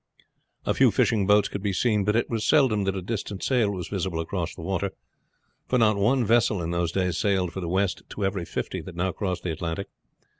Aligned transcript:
A 0.65 0.73
few 0.73 0.89
fishing 0.89 1.27
boats 1.27 1.47
could 1.47 1.61
be 1.61 1.73
seen, 1.73 2.03
but 2.05 2.15
it 2.15 2.27
was 2.27 2.43
seldom 2.43 2.85
that 2.85 2.95
a 2.95 3.03
distant 3.03 3.43
sail 3.43 3.69
was 3.69 3.87
visible 3.87 4.19
across 4.19 4.55
the 4.55 4.63
water; 4.63 4.89
for 5.67 5.77
not 5.77 5.95
one 5.95 6.25
vessel 6.25 6.59
in 6.59 6.71
those 6.71 6.91
days 6.91 7.19
sailed 7.19 7.53
for 7.53 7.61
the 7.61 7.69
west 7.69 8.01
to 8.09 8.25
every 8.25 8.45
fifty 8.45 8.81
that 8.81 8.95
now 8.95 9.11
cross 9.11 9.41
the 9.41 9.51
Atlantic. 9.51 9.89